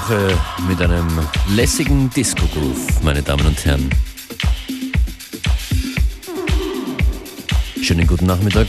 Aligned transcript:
Woche 0.00 0.38
mit 0.66 0.80
einem 0.80 1.06
lässigen 1.48 2.08
Disco-Groove, 2.10 3.02
meine 3.02 3.22
Damen 3.22 3.44
und 3.44 3.64
Herren. 3.64 3.90
Schönen 7.82 8.06
guten 8.06 8.24
Nachmittag. 8.26 8.66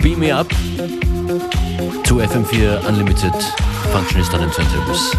Beam 0.00 0.20
me 0.20 0.34
up 0.34 0.48
to 2.04 2.20
FM4 2.20 2.86
Unlimited 2.88 3.34
Functionist 3.92 4.32
on 4.34 4.50
Turntables. 4.50 5.16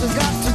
has 0.00 0.14
got 0.14 0.47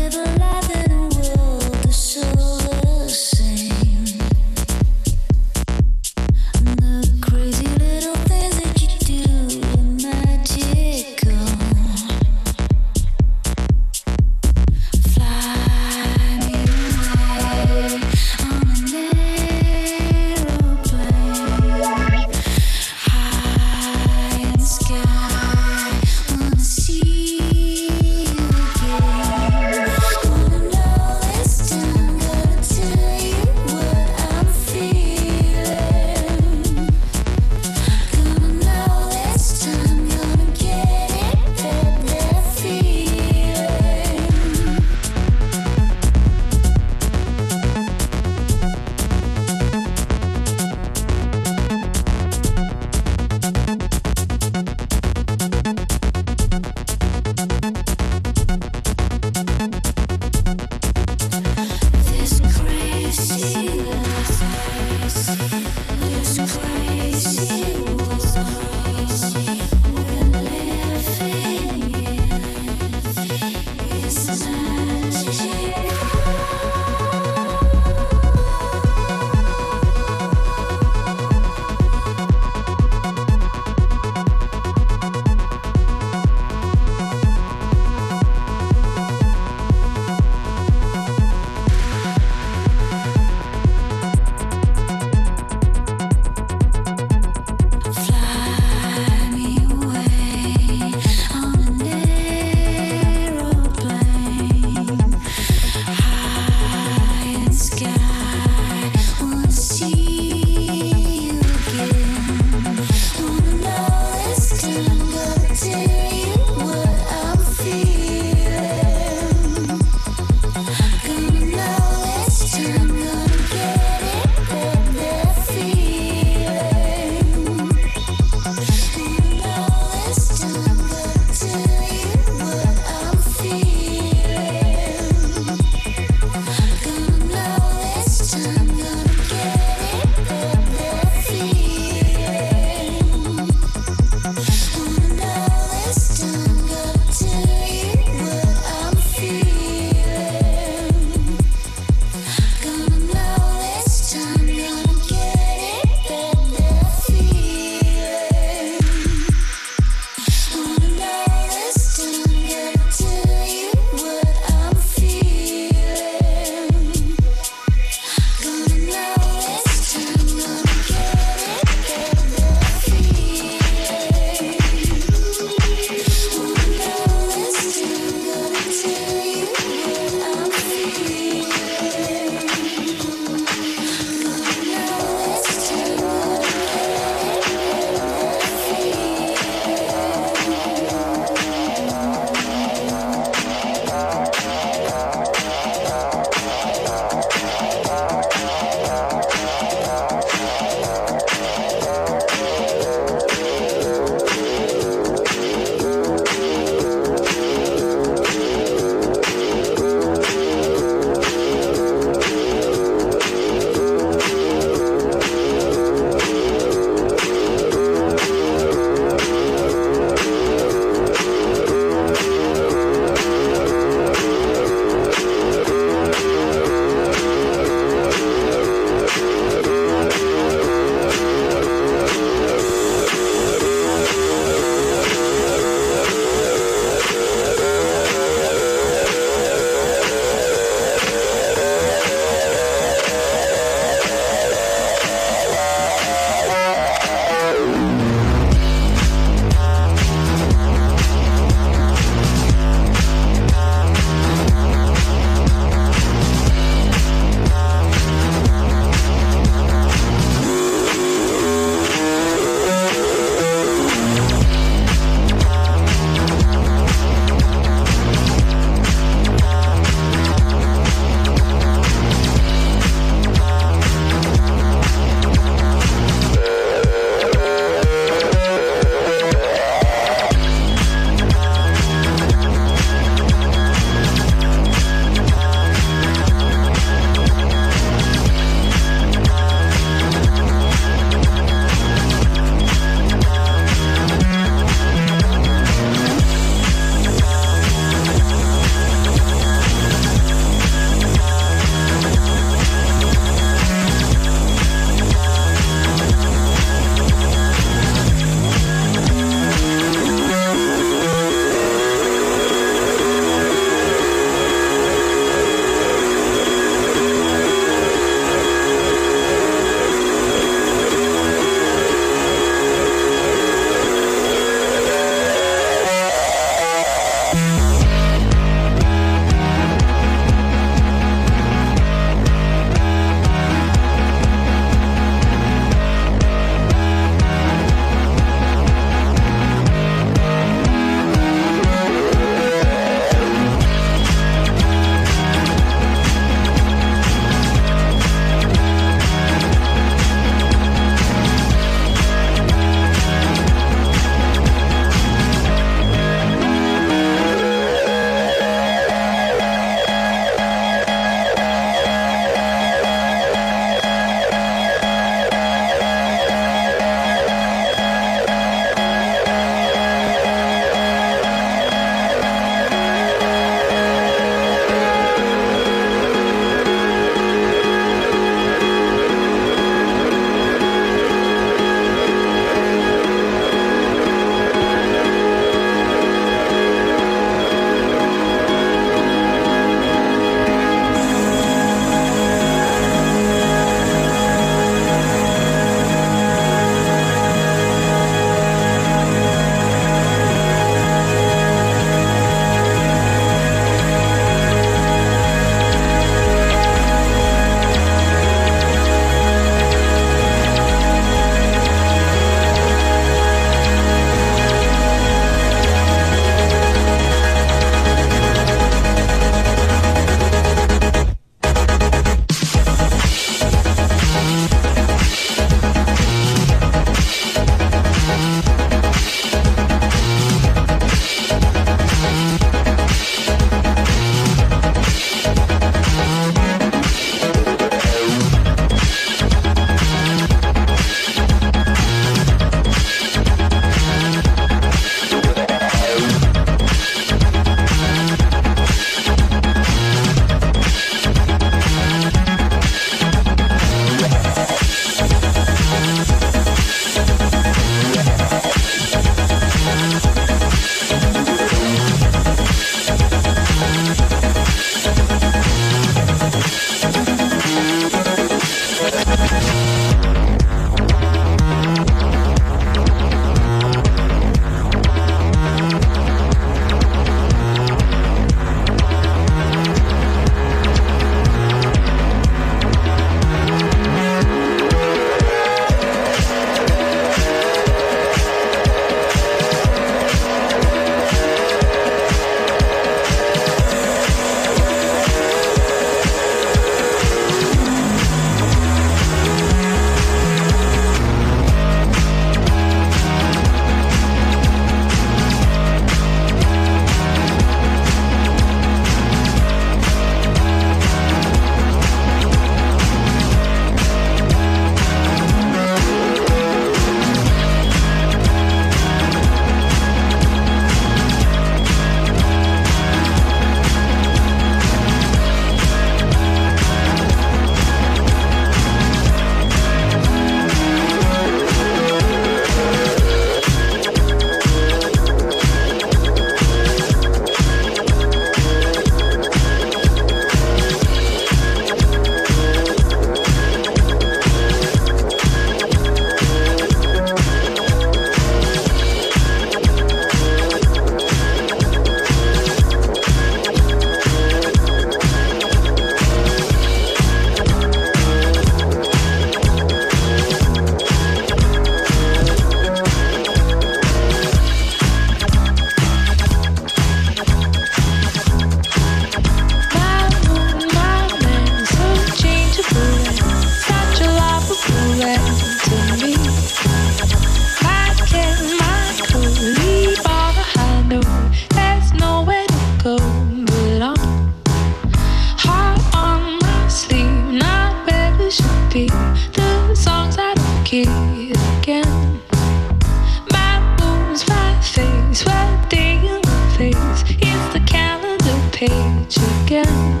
again. 599.51 600.00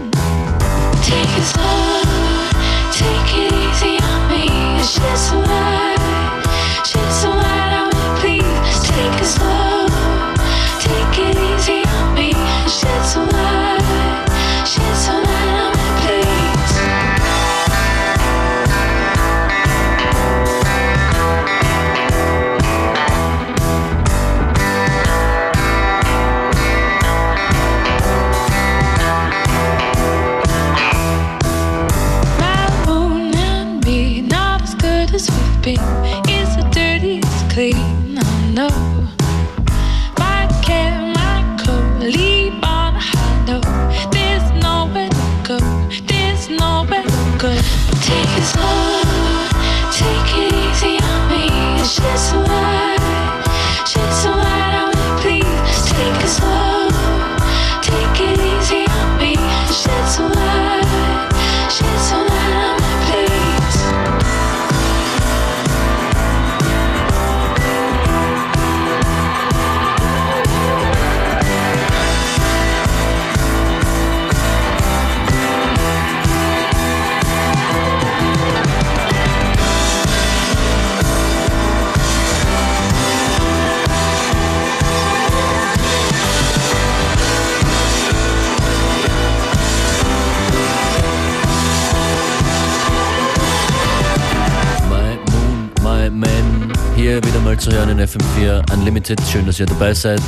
Man. 96.11 96.73
Hier 96.95 97.23
wieder 97.23 97.39
mal 97.39 97.57
zu 97.57 97.71
hören 97.71 97.89
in 97.89 97.99
FM4 97.99 98.73
Unlimited. 98.73 99.19
Schön, 99.31 99.45
dass 99.45 99.59
ihr 99.59 99.65
dabei 99.65 99.93
seid. 99.93 100.21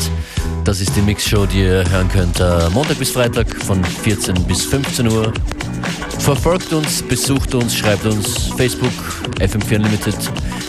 Das 0.63 0.79
ist 0.79 0.95
die 0.95 1.01
Mixshow, 1.01 1.45
die 1.45 1.61
ihr 1.61 1.83
hören 1.91 2.07
könnt 2.09 2.39
äh, 2.39 2.69
Montag 2.69 2.97
bis 2.99 3.11
Freitag 3.11 3.53
von 3.63 3.83
14 3.83 4.35
bis 4.45 4.63
15 4.65 5.07
Uhr. 5.07 5.33
Verfolgt 6.19 6.71
uns, 6.71 7.01
besucht 7.01 7.53
uns, 7.53 7.75
schreibt 7.75 8.05
uns 8.05 8.47
Facebook, 8.55 8.93
FM4 9.39 9.75
Unlimited, 9.75 10.15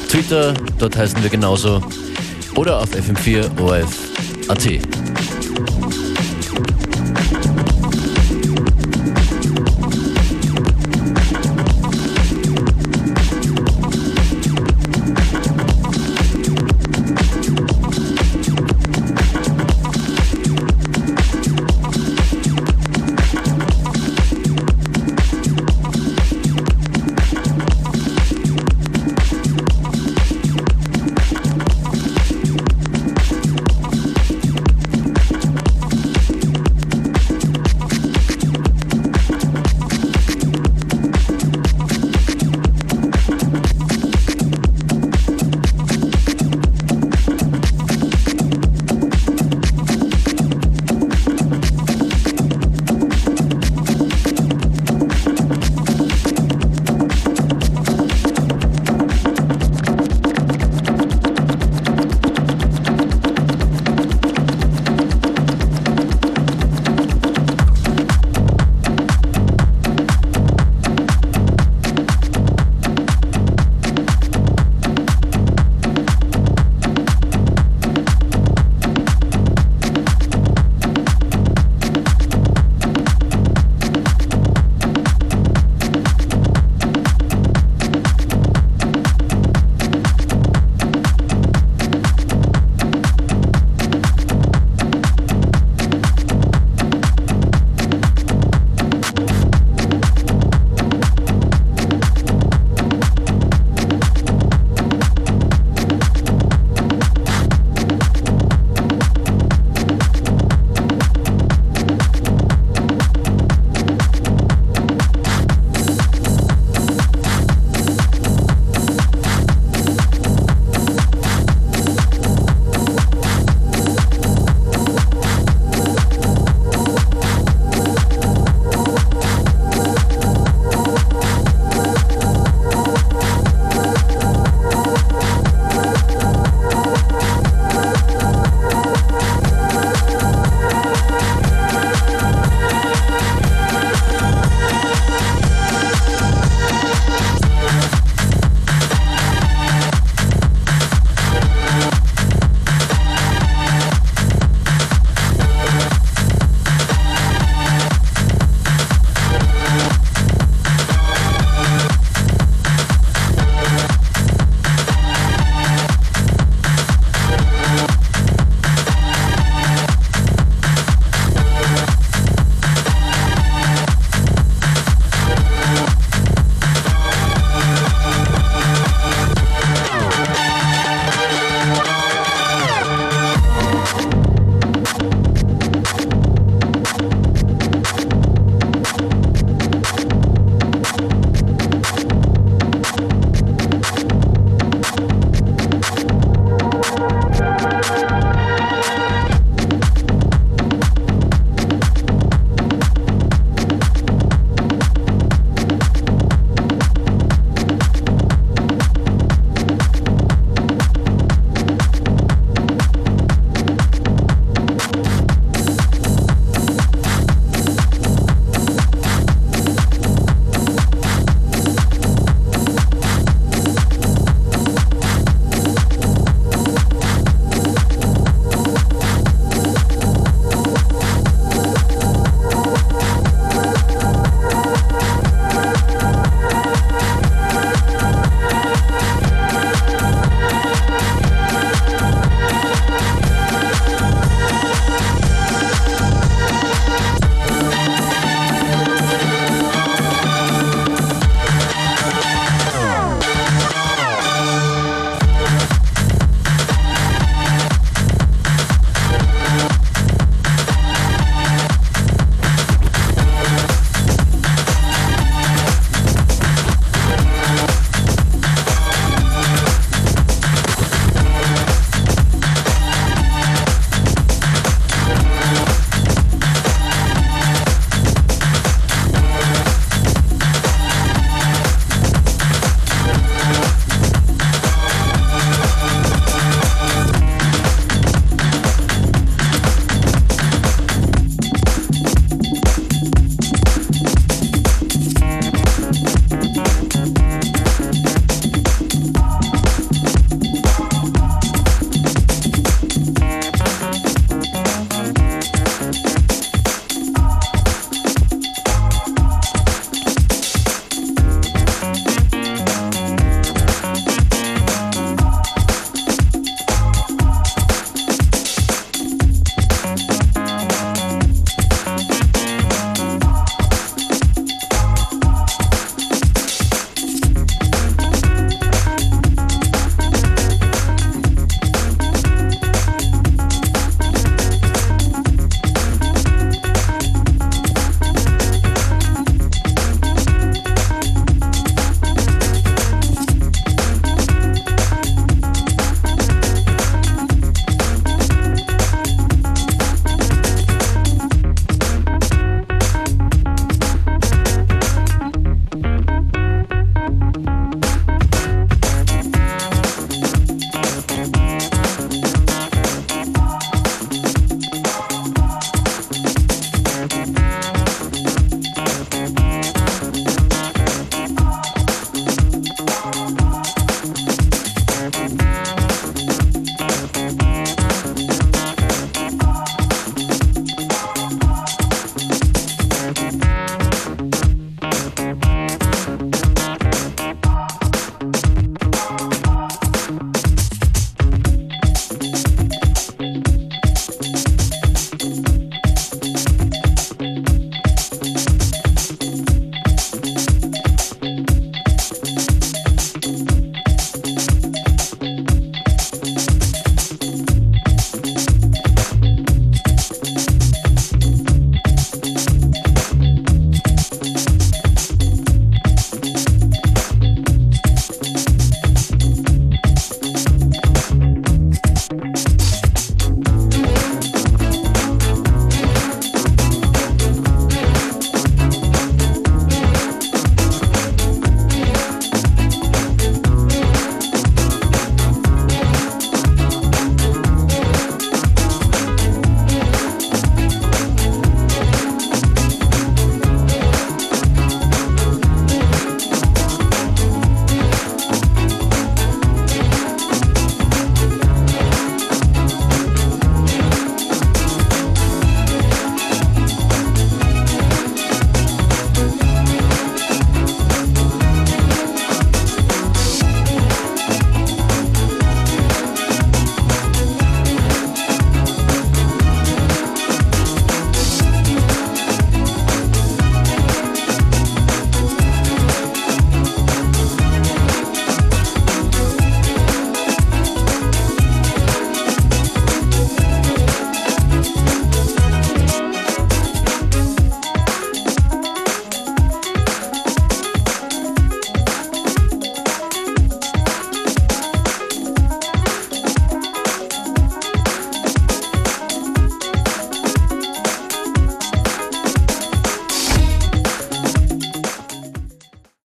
Twitter, 0.09 0.53
dort 0.79 0.97
heißen 0.97 1.23
wir 1.23 1.31
genauso, 1.31 1.81
oder 2.57 2.81
auf 2.81 2.91
FM4 2.91 3.61
ORF.at. 3.61 5.04